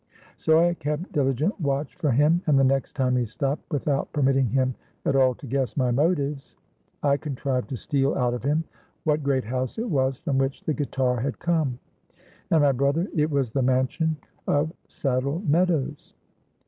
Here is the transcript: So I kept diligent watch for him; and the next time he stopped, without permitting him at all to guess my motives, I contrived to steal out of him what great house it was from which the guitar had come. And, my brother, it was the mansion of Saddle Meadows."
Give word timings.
So 0.35 0.67
I 0.67 0.73
kept 0.73 1.11
diligent 1.11 1.61
watch 1.61 1.93
for 1.95 2.09
him; 2.09 2.41
and 2.47 2.57
the 2.57 2.63
next 2.63 2.93
time 2.95 3.15
he 3.15 3.25
stopped, 3.27 3.71
without 3.71 4.11
permitting 4.11 4.47
him 4.47 4.73
at 5.05 5.15
all 5.15 5.35
to 5.35 5.45
guess 5.45 5.77
my 5.77 5.91
motives, 5.91 6.57
I 7.03 7.17
contrived 7.17 7.69
to 7.69 7.77
steal 7.77 8.15
out 8.15 8.33
of 8.33 8.41
him 8.43 8.63
what 9.03 9.21
great 9.21 9.43
house 9.43 9.77
it 9.77 9.87
was 9.91 10.17
from 10.17 10.39
which 10.39 10.63
the 10.63 10.73
guitar 10.73 11.19
had 11.19 11.37
come. 11.37 11.77
And, 12.49 12.63
my 12.63 12.71
brother, 12.71 13.09
it 13.15 13.29
was 13.29 13.51
the 13.51 13.61
mansion 13.61 14.17
of 14.47 14.73
Saddle 14.87 15.41
Meadows." 15.45 16.15